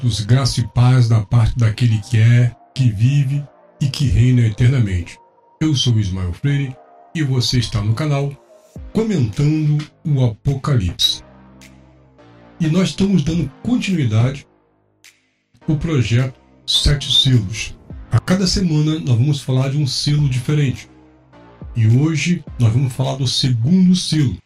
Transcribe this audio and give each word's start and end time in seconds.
bem-vindos, 0.00 0.20
graça 0.20 0.60
e 0.60 0.68
paz 0.68 1.08
da 1.08 1.20
parte 1.20 1.58
daquele 1.58 1.98
que 1.98 2.18
é, 2.18 2.54
que 2.74 2.90
vive 2.90 3.44
e 3.80 3.86
que 3.86 4.06
reina 4.06 4.40
eternamente. 4.46 5.18
Eu 5.60 5.74
sou 5.74 5.98
Ismael 5.98 6.32
Freire 6.32 6.74
e 7.14 7.22
você 7.22 7.58
está 7.58 7.82
no 7.82 7.94
canal 7.94 8.32
comentando 8.94 9.78
o 10.04 10.24
Apocalipse. 10.24 11.22
E 12.58 12.66
nós 12.68 12.90
estamos 12.90 13.22
dando 13.22 13.50
continuidade 13.62 14.46
ao 15.68 15.76
projeto 15.76 16.40
Sete 16.66 17.12
Selos. 17.12 17.76
A 18.10 18.18
cada 18.18 18.46
semana 18.46 18.98
nós 18.98 19.18
vamos 19.18 19.42
falar 19.42 19.70
de 19.70 19.76
um 19.76 19.86
selo 19.86 20.28
diferente. 20.28 20.88
E 21.76 21.86
hoje 21.86 22.42
nós 22.58 22.72
vamos 22.72 22.92
falar 22.92 23.16
do 23.16 23.26
segundo 23.26 23.94
selo, 23.94 24.36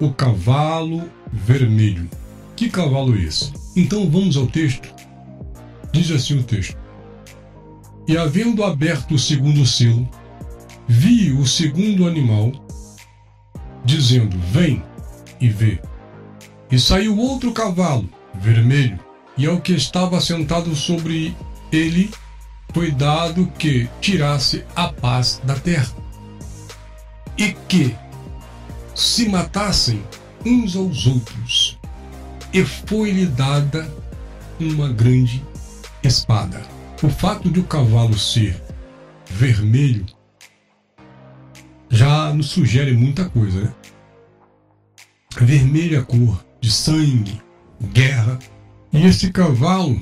o 0.00 0.12
cavalo 0.12 1.08
vermelho. 1.32 2.08
Que 2.58 2.68
cavalo 2.68 3.16
é 3.16 3.20
esse? 3.20 3.52
Então 3.76 4.10
vamos 4.10 4.36
ao 4.36 4.48
texto. 4.48 4.92
Diz 5.92 6.10
assim 6.10 6.40
o 6.40 6.42
texto: 6.42 6.76
E 8.08 8.18
havendo 8.18 8.64
aberto 8.64 9.14
o 9.14 9.18
segundo 9.18 9.64
selo, 9.64 10.08
vi 10.88 11.30
o 11.30 11.46
segundo 11.46 12.04
animal, 12.04 12.50
dizendo: 13.84 14.36
Vem 14.50 14.82
e 15.40 15.48
vê. 15.48 15.80
E 16.68 16.80
saiu 16.80 17.16
outro 17.16 17.52
cavalo, 17.52 18.08
vermelho, 18.34 18.98
e 19.36 19.46
ao 19.46 19.60
que 19.60 19.74
estava 19.74 20.20
sentado 20.20 20.74
sobre 20.74 21.36
ele 21.70 22.10
foi 22.74 22.90
dado 22.90 23.46
que 23.56 23.88
tirasse 24.00 24.64
a 24.74 24.88
paz 24.88 25.40
da 25.44 25.54
terra, 25.54 25.94
e 27.38 27.52
que 27.68 27.94
se 28.96 29.28
matassem 29.28 30.02
uns 30.44 30.74
aos 30.74 31.06
outros 31.06 31.77
e 32.52 32.64
foi-lhe 32.64 33.26
dada 33.26 33.88
uma 34.58 34.88
grande 34.88 35.44
espada. 36.02 36.60
O 37.02 37.08
fato 37.08 37.50
de 37.50 37.60
o 37.60 37.64
cavalo 37.64 38.18
ser 38.18 38.60
vermelho 39.26 40.06
já 41.90 42.32
nos 42.32 42.50
sugere 42.50 42.92
muita 42.92 43.28
coisa, 43.28 43.62
né? 43.62 43.74
Vermelho 45.40 45.98
é 45.98 46.02
cor 46.02 46.44
de 46.60 46.70
sangue, 46.70 47.40
guerra, 47.92 48.38
e 48.92 49.06
esse 49.06 49.30
cavalo 49.30 50.00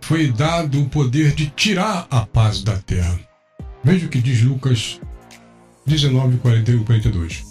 foi 0.00 0.30
dado 0.30 0.82
o 0.82 0.88
poder 0.88 1.34
de 1.34 1.50
tirar 1.50 2.06
a 2.10 2.26
paz 2.26 2.62
da 2.62 2.76
terra. 2.78 3.18
Veja 3.82 4.06
o 4.06 4.08
que 4.08 4.20
diz 4.20 4.42
Lucas 4.42 5.00
19, 5.86 6.38
41 6.38 6.84
42. 6.84 7.44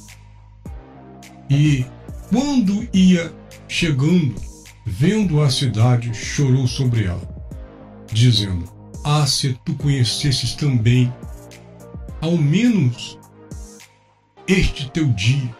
E 1.49 1.85
quando 2.29 2.87
ia 2.93 3.33
Chegando, 3.67 4.35
vendo 4.85 5.41
a 5.41 5.49
cidade, 5.49 6.13
chorou 6.13 6.67
sobre 6.67 7.03
ela, 7.05 7.27
dizendo: 8.11 8.71
Ah, 9.03 9.27
se 9.27 9.59
tu 9.65 9.73
conhecesses 9.75 10.53
também, 10.53 11.13
ao 12.21 12.37
menos 12.37 13.19
este 14.47 14.89
teu 14.91 15.07
dia, 15.09 15.53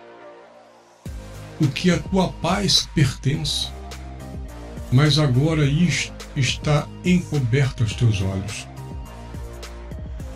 o 1.60 1.68
que 1.68 1.92
a 1.92 2.00
tua 2.00 2.30
paz 2.34 2.88
pertence, 2.96 3.68
mas 4.92 5.20
agora 5.20 5.66
isto 5.66 6.14
está 6.36 6.88
encoberto 7.04 7.84
aos 7.84 7.94
teus 7.94 8.22
olhos. 8.22 8.68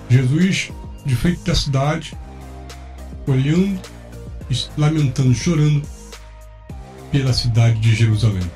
Jesus, 0.10 0.72
de 1.06 1.16
frente 1.16 1.42
da 1.44 1.56
cidade, 1.56 2.14
olhando, 3.26 3.80
lamentando, 4.78 5.34
chorando, 5.34 5.88
pela 7.12 7.34
cidade 7.34 7.80
de 7.80 7.94
Jerusalém. 7.94 8.50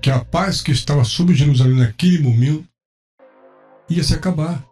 Que 0.00 0.10
a 0.10 0.24
paz 0.24 0.60
que 0.60 0.70
estava 0.70 1.02
sobre 1.04 1.34
Jerusalém 1.34 1.76
naquele 1.76 2.22
momento 2.22 2.68
ia 3.88 4.04
se 4.04 4.14
acabar. 4.14 4.62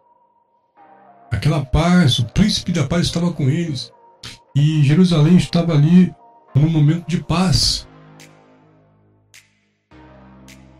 Aquela 1.31 1.65
paz, 1.65 2.19
o 2.19 2.25
príncipe 2.25 2.71
da 2.71 2.85
paz 2.85 3.07
estava 3.07 3.33
com 3.33 3.49
eles. 3.49 3.91
E 4.55 4.83
Jerusalém 4.83 5.35
estava 5.35 5.73
ali 5.73 6.13
num 6.53 6.69
momento 6.69 7.07
de 7.07 7.21
paz. 7.21 7.87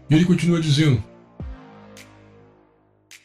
E 0.10 0.14
ele 0.14 0.26
continua 0.26 0.62
dizendo: 0.62 1.04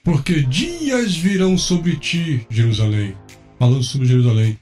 Porque 0.02 0.42
dias 0.42 1.14
virão 1.14 1.56
sobre 1.56 1.96
ti, 1.96 2.46
Jerusalém, 2.50 3.16
falando 3.58 3.84
sobre 3.84 4.08
Jerusalém, 4.08 4.58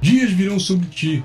dias 0.00 0.30
virão 0.30 0.60
sobre 0.60 0.86
ti 0.88 1.24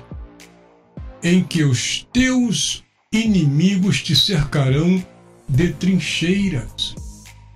em 1.22 1.42
que 1.42 1.64
os 1.64 2.06
teus 2.12 2.84
inimigos 3.12 4.02
te 4.02 4.14
cercarão 4.14 5.04
de 5.48 5.72
trincheiras 5.72 6.94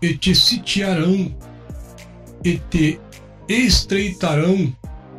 e 0.01 0.17
te 0.17 0.35
sitiarão 0.35 1.35
e 2.45 2.59
te 2.59 2.99
estreitarão 3.49 4.75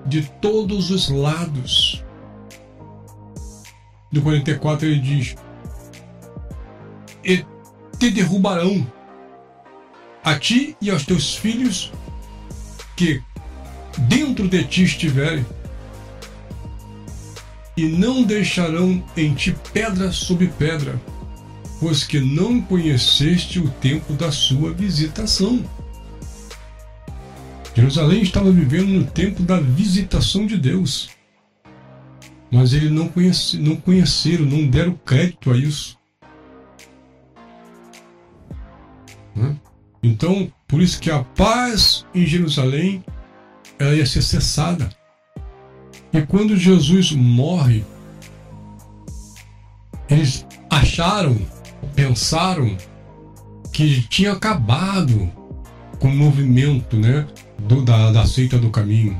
de 0.05 0.23
todos 0.41 0.91
os 0.91 1.09
lados. 1.09 2.03
No 4.11 4.21
44 4.21 4.87
ele 4.87 4.99
diz: 4.99 5.35
E 7.23 7.45
te 7.97 8.11
derrubarão 8.11 8.85
a 10.23 10.37
ti 10.37 10.75
e 10.81 10.89
aos 10.89 11.05
teus 11.05 11.35
filhos 11.35 11.91
que 12.95 13.21
dentro 13.97 14.47
de 14.47 14.63
ti 14.63 14.83
estiverem 14.83 15.45
e 17.75 17.87
não 17.87 18.23
deixarão 18.23 19.03
em 19.17 19.33
ti 19.33 19.55
pedra 19.73 20.11
sobre 20.11 20.47
pedra, 20.47 20.99
pois 21.79 22.03
que 22.03 22.19
não 22.19 22.61
conheceste 22.61 23.59
o 23.59 23.69
tempo 23.69 24.13
da 24.13 24.31
sua 24.31 24.71
visitação. 24.71 25.63
Jerusalém 27.75 28.21
estava 28.21 28.51
vivendo 28.51 28.89
no 28.89 29.05
tempo 29.05 29.41
da 29.41 29.59
visitação 29.59 30.45
de 30.45 30.57
Deus. 30.57 31.09
Mas 32.51 32.71
eles 32.73 32.91
não, 32.91 33.07
conheci, 33.07 33.57
não 33.57 33.75
conheceram, 33.75 34.45
não 34.45 34.67
deram 34.67 34.93
crédito 35.03 35.51
a 35.51 35.57
isso. 35.57 35.97
Né? 39.35 39.57
Então, 40.03 40.53
por 40.67 40.79
isso 40.79 40.99
que 40.99 41.09
a 41.09 41.23
paz 41.23 42.05
em 42.13 42.25
Jerusalém 42.27 43.03
ela 43.79 43.95
ia 43.95 44.05
ser 44.05 44.21
cessada. 44.21 44.89
E 46.13 46.21
quando 46.21 46.55
Jesus 46.55 47.11
morre, 47.11 47.83
eles 50.07 50.45
acharam, 50.69 51.35
pensaram 51.95 52.77
que 53.71 54.03
tinha 54.03 54.33
acabado 54.33 55.31
com 55.99 56.09
o 56.09 56.15
movimento 56.15 56.95
né, 56.95 57.25
do, 57.57 57.81
da, 57.81 58.11
da 58.11 58.25
seita 58.27 58.59
do 58.59 58.69
caminho, 58.69 59.19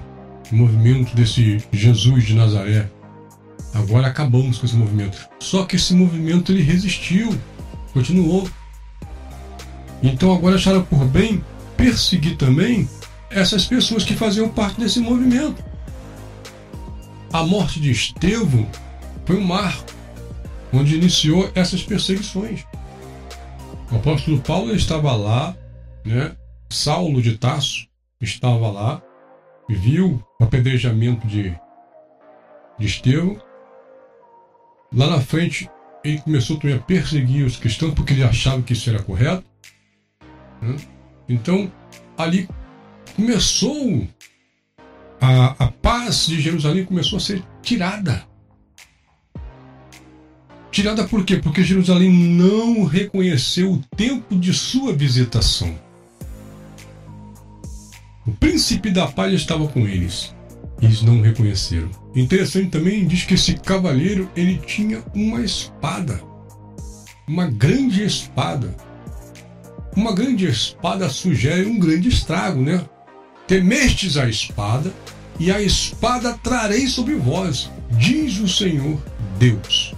o 0.52 0.56
movimento 0.56 1.16
desse 1.16 1.64
Jesus 1.72 2.26
de 2.26 2.36
Nazaré. 2.36 2.88
Agora 3.74 4.08
acabamos 4.08 4.59
com 4.59 4.68
esse 4.68 4.76
movimento. 4.76 5.18
Só 5.40 5.66
que 5.66 5.78
esse 5.78 5.96
movimento 5.96 6.52
ele 6.52 6.62
resistiu, 6.62 7.36
continuou. 7.92 8.48
Então 10.03 10.32
agora 10.32 10.58
acharam 10.58 10.84
por 10.84 11.03
bem 11.06 11.44
perseguir 11.76 12.38
também 12.38 12.88
essas 13.32 13.66
pessoas 13.66 14.03
que 14.03 14.16
faziam 14.16 14.48
parte 14.48 14.80
desse 14.80 15.00
movimento. 15.00 15.72
A 17.34 17.42
morte 17.42 17.80
de 17.80 17.90
Estevão 17.90 18.70
foi 19.26 19.38
um 19.38 19.44
marco, 19.44 19.92
onde 20.72 20.96
iniciou 20.96 21.50
essas 21.56 21.82
perseguições. 21.82 22.64
O 23.92 23.96
apóstolo 23.96 24.40
Paulo 24.40 24.76
estava 24.76 25.16
lá, 25.16 25.58
né? 26.06 26.35
Saulo 26.70 27.24
de 27.24 27.35
Tasso 27.35 27.88
estava 28.22 28.70
lá, 28.70 29.02
viu 29.68 30.24
o 30.40 30.44
apedrejamento 30.44 31.26
de, 31.26 31.58
de 32.78 32.85
Estevão. 32.85 33.41
Lá 34.94 35.08
na 35.08 35.20
frente, 35.20 35.68
ele 36.03 36.20
começou 36.20 36.59
também 36.59 36.76
a 36.76 36.79
perseguir 36.79 37.47
os 37.47 37.58
cristãos 37.58 37.96
porque 37.96 38.14
ele 38.14 38.24
achava 38.24 38.62
que 38.62 38.74
isso 38.74 38.91
era 38.91 39.02
correto. 39.02 39.44
Né? 40.62 40.76
Então, 41.28 41.72
ali 42.16 42.47
começou 43.16 44.08
a, 45.23 45.55
a 45.58 45.67
paz 45.67 46.28
de 46.28 46.41
Jerusalém 46.41 46.84
começou 46.84 47.16
a 47.16 47.22
ser 47.22 47.41
tirada. 47.61 48.23
Tirada 50.70 51.05
por 51.05 51.23
quê? 51.23 51.37
Porque 51.37 51.64
Jerusalém 51.64 52.11
não 52.11 52.84
reconheceu 52.84 53.72
o 53.72 53.81
tempo 53.96 54.35
de 54.35 54.53
sua 54.53 54.91
visitação. 54.91 55.79
O 58.28 58.31
príncipe 58.34 58.90
da 58.90 59.08
paz 59.08 59.34
estava 59.34 59.66
com 59.67 59.87
eles. 59.87 60.35
Eles 60.81 61.02
não 61.02 61.22
reconheceram. 61.22 61.90
Interessante 62.14 62.72
também 62.72 63.08
diz 63.08 63.23
que 63.23 63.35
esse 63.35 63.53
cavaleiro 63.53 64.29
ele 64.35 64.58
tinha 64.58 65.02
uma 65.16 65.41
espada, 65.41 66.22
uma 67.26 67.47
grande 67.47 68.03
espada. 68.03 68.76
Uma 69.96 70.14
grande 70.14 70.47
espada 70.47 71.08
sugere 71.08 71.66
um 71.66 71.79
grande 71.79 72.09
estrago, 72.09 72.61
né? 72.61 72.84
Temestes 73.47 74.17
a 74.17 74.28
espada, 74.28 74.93
e 75.40 75.51
a 75.51 75.61
espada 75.61 76.37
trarei 76.43 76.87
sobre 76.87 77.16
vós, 77.16 77.69
diz 77.91 78.40
o 78.40 78.47
Senhor 78.47 79.01
Deus. 79.37 79.93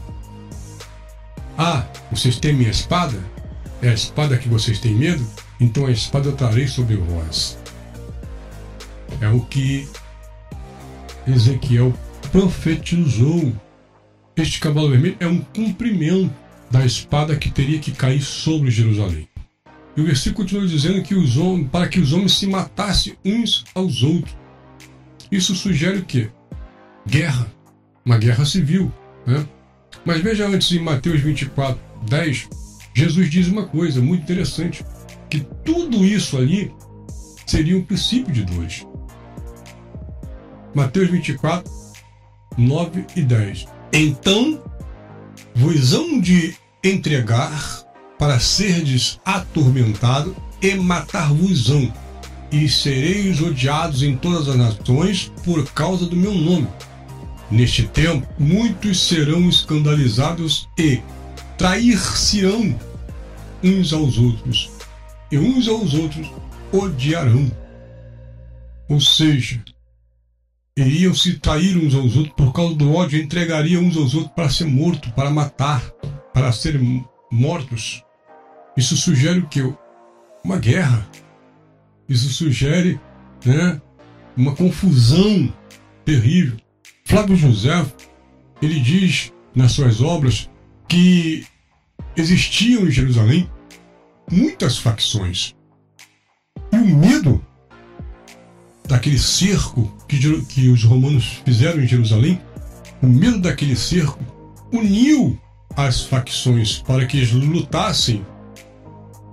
Ah, 1.58 1.86
vocês 2.12 2.40
temem 2.40 2.68
a 2.68 2.72
espada? 2.72 3.36
é 3.82 3.90
a 3.90 3.94
espada 3.94 4.38
que 4.38 4.50
vocês 4.50 4.80
têm 4.80 4.96
medo, 4.96 5.26
então 5.60 5.86
a 5.86 5.92
espada 5.92 6.30
eu 6.30 6.36
trarei 6.36 6.68
sobre 6.68 6.96
vós. 6.96 7.58
É 9.22 9.30
o 9.30 9.42
que 9.42 9.88
Ezequiel 11.28 11.94
profetizou. 12.32 13.54
Este 14.36 14.60
cavalo 14.60 14.90
vermelho 14.90 15.18
é 15.20 15.28
um 15.28 15.40
cumprimento 15.40 16.34
da 16.70 16.86
espada 16.86 17.36
que 17.36 17.50
teria 17.50 17.80
que 17.80 17.92
cair 17.92 18.22
sobre 18.22 18.72
Jerusalém. 18.72 19.28
E 19.96 20.02
o 20.02 20.06
versículo 20.06 20.44
continua 20.44 20.68
dizendo 20.68 21.02
que 21.02 21.16
os 21.16 21.38
homens, 21.38 21.70
para 21.70 21.88
que 21.88 22.00
os 22.00 22.12
homens 22.12 22.34
se 22.34 22.48
matassem 22.48 23.16
uns 23.24 23.64
aos 23.74 24.04
outros. 24.04 24.36
Isso 25.32 25.56
sugere 25.56 26.00
o 26.00 26.06
quê? 26.06 26.30
Guerra. 27.08 27.48
Uma 28.06 28.18
guerra 28.18 28.46
civil. 28.46 28.92
Né? 29.26 29.48
Mas 30.04 30.22
veja 30.22 30.48
antes 30.48 30.72
em 30.72 30.80
Mateus 30.80 31.22
24, 31.22 31.80
10, 32.08 32.50
Jesus 32.94 33.30
diz 33.30 33.48
uma 33.48 33.66
coisa 33.66 34.02
muito 34.02 34.24
interessante: 34.24 34.86
que 35.30 35.42
tudo 35.64 36.04
isso 36.04 36.38
ali 36.38 36.74
seria 37.46 37.78
um 37.78 37.84
princípio 37.84 38.34
de 38.34 38.44
dores. 38.44 38.86
Mateus 40.74 41.10
24, 41.10 41.72
9 42.58 43.06
e 43.16 43.22
10. 43.22 43.66
Então 43.94 44.62
vos 45.56 45.94
hão 45.94 46.20
de 46.20 46.56
entregar 46.84 47.85
para 48.18 48.40
serdes 48.40 49.20
atormentado 49.26 50.36
e 50.62 50.76
matar-vos-ão, 50.76 51.92
e 52.52 52.70
sereis 52.70 53.42
odiados 53.42 54.02
em 54.04 54.16
todas 54.16 54.48
as 54.48 54.56
nações 54.56 55.32
por 55.44 55.66
causa 55.72 56.06
do 56.06 56.16
meu 56.16 56.34
nome. 56.34 56.68
Neste 57.52 57.84
tempo, 57.84 58.28
muitos 58.40 59.00
serão 59.08 59.48
escandalizados 59.50 60.68
e 60.78 61.02
trair-se-ão 61.58 62.78
uns 63.64 63.94
aos 63.94 64.18
outros, 64.18 64.72
e 65.32 65.38
uns 65.38 65.68
aos 65.68 65.94
outros 65.94 66.32
odiarão. 66.72 67.52
Ou 68.90 69.00
seja, 69.02 69.64
iriam 70.78 71.14
se 71.14 71.40
trair 71.40 71.78
uns 71.78 71.94
aos 71.94 72.16
outros 72.16 72.36
por 72.36 72.54
causa 72.54 72.76
do 72.76 72.94
ódio, 72.94 73.22
entregariam 73.22 73.84
uns 73.84 73.98
aos 73.98 74.14
outros 74.14 74.34
para 74.34 74.50
ser 74.50 74.66
morto, 74.66 75.12
para 75.12 75.30
matar, 75.30 75.82
para 76.34 76.52
serem 76.52 77.06
mortos. 77.32 78.05
Isso 78.78 78.98
sugere 78.98 79.40
o 79.40 79.48
que? 79.48 79.62
Uma 80.44 80.58
guerra. 80.58 81.08
Isso 82.08 82.30
sugere 82.30 83.00
né, 83.46 83.82
uma 84.36 84.56
confusão 84.56 85.52
terrível. 86.04 86.58
Flávio 87.06 87.36
José, 87.36 87.86
ele 88.62 88.80
diz 88.80 89.32
nas 89.56 89.72
suas 89.72 90.02
obras 90.02 90.50
que 90.88 91.46
existiam 92.16 92.86
em 92.86 92.92
Jerusalém 92.92 93.50
muitas 94.32 94.78
facções. 94.78 95.56
E 96.72 96.76
o 96.76 96.86
medo 96.86 97.44
daquele 98.88 99.18
cerco 99.18 99.92
que, 100.08 100.18
que 100.44 100.70
os 100.70 100.84
romanos 100.84 101.42
fizeram 101.46 101.82
em 101.82 101.88
Jerusalém, 101.88 102.42
o 103.02 103.08
medo 103.08 103.40
daquele 103.40 103.76
cerco 103.76 104.20
uniu 104.72 105.40
as 105.76 106.04
facções 106.04 106.80
para 106.80 107.06
que 107.06 107.18
eles 107.18 107.32
lutassem 107.32 108.26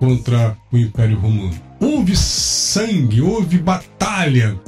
contra 0.03 0.59
o 0.73 0.77
Império 0.77 1.17
Romano. 1.17 1.55
Houve 1.79 2.17
sangue, 2.17 3.23
houve 3.23 3.57
batalha. 3.57 4.59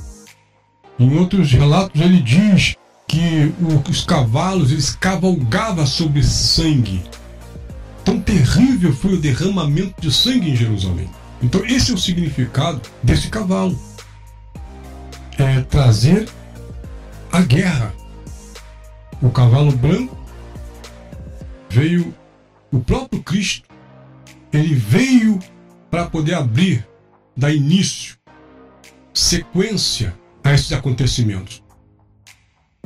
Em 0.96 1.18
outros 1.18 1.50
relatos 1.50 2.00
ele 2.00 2.22
diz 2.22 2.76
que 3.08 3.52
os 3.90 4.04
cavalos 4.04 4.70
eles 4.70 4.94
cavalgavam 4.94 5.84
sobre 5.88 6.22
sangue. 6.22 7.02
Tão 8.04 8.20
terrível 8.20 8.94
foi 8.94 9.14
o 9.14 9.20
derramamento 9.20 10.00
de 10.00 10.12
sangue 10.12 10.52
em 10.52 10.56
Jerusalém. 10.56 11.10
Então 11.42 11.66
esse 11.66 11.90
é 11.90 11.94
o 11.94 11.98
significado 11.98 12.80
desse 13.02 13.26
cavalo. 13.28 13.76
É 15.36 15.62
trazer 15.62 16.28
a 17.32 17.40
guerra. 17.40 17.92
O 19.20 19.30
cavalo 19.30 19.72
branco 19.72 20.16
veio 21.68 22.14
o 22.70 22.78
próprio 22.78 23.20
Cristo 23.20 23.73
ele 24.58 24.74
veio 24.74 25.38
para 25.90 26.06
poder 26.06 26.34
abrir, 26.34 26.86
dar 27.36 27.52
início, 27.52 28.16
sequência 29.12 30.14
a 30.42 30.52
esses 30.52 30.72
acontecimentos. 30.72 31.62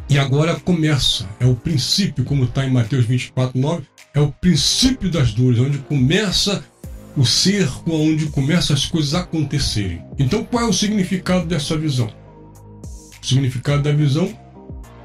E 0.08 0.18
agora 0.18 0.58
começa, 0.58 1.28
é 1.38 1.44
o 1.44 1.54
princípio, 1.54 2.24
como 2.24 2.44
está 2.44 2.64
em 2.64 2.70
Mateus 2.70 3.04
24, 3.04 3.58
9, 3.58 3.86
é 4.14 4.20
o 4.20 4.32
princípio 4.32 5.10
das 5.10 5.32
dores, 5.32 5.58
onde 5.58 5.78
começa 5.78 6.64
o 7.14 7.26
cerco, 7.26 7.92
onde 7.92 8.26
começam 8.26 8.74
as 8.74 8.86
coisas 8.86 9.12
a 9.12 9.20
acontecerem. 9.20 10.02
Então, 10.18 10.44
qual 10.44 10.64
é 10.64 10.66
o 10.66 10.72
significado 10.72 11.46
dessa 11.46 11.76
visão? 11.76 12.10
O 13.22 13.26
significado 13.26 13.82
da 13.82 13.92
visão 13.92 14.32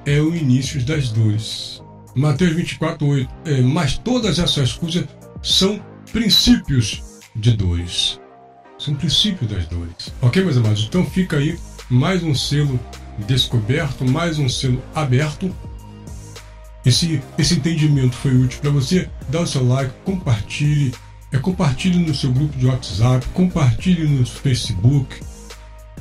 é 0.05 0.21
o 0.21 0.33
início 0.33 0.81
das 0.85 1.09
dores. 1.09 1.81
Mateus 2.15 2.53
24, 2.53 3.05
8. 3.05 3.29
É, 3.45 3.61
mas 3.61 3.97
todas 3.97 4.39
essas 4.39 4.71
coisas 4.73 5.05
são 5.41 5.81
princípios 6.13 7.01
de 7.35 7.51
dores. 7.53 8.19
São 8.77 8.93
princípios 8.93 9.49
das 9.49 9.65
dores. 9.65 10.13
Ok, 10.21 10.43
meus 10.43 10.57
amados? 10.57 10.85
Então 10.87 11.03
fica 11.03 11.37
aí 11.37 11.57
mais 11.89 12.23
um 12.23 12.35
selo 12.35 12.79
descoberto, 13.25 14.05
mais 14.05 14.37
um 14.37 14.47
selo 14.47 14.81
aberto. 14.93 15.53
E 16.85 16.91
se 16.91 17.21
esse 17.37 17.55
entendimento 17.55 18.15
foi 18.15 18.35
útil 18.35 18.59
para 18.61 18.69
você, 18.69 19.09
dá 19.29 19.41
o 19.41 19.47
seu 19.47 19.67
like, 19.67 19.91
compartilhe, 20.05 20.93
é, 21.31 21.39
compartilhe 21.39 21.97
no 21.97 22.13
seu 22.13 22.31
grupo 22.31 22.55
de 22.57 22.67
WhatsApp, 22.67 23.25
compartilhe 23.33 24.05
no 24.07 24.25
Facebook, 24.25 25.19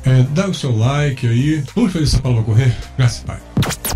é, 0.04 0.24
dá 0.34 0.46
o 0.48 0.54
seu 0.54 0.76
like 0.76 1.26
aí. 1.26 1.64
Vamos 1.74 1.92
fazer 1.92 2.04
essa 2.04 2.18
palavra 2.20 2.44
correr? 2.44 2.76
Graças 2.98 3.22
a 3.22 3.26
Pai. 3.28 3.91